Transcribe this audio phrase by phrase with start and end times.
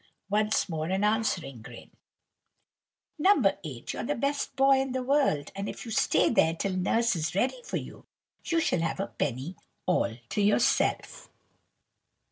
[0.31, 1.91] Once more an answering grin.
[3.19, 3.39] "No.
[3.63, 7.15] 8, you're the best boy in the world; and if you stay there till Nurse
[7.15, 8.07] is ready for you,
[8.43, 11.29] you shall have a penny all to yourself."